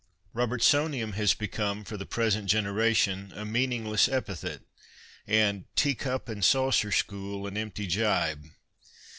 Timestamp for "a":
3.35-3.45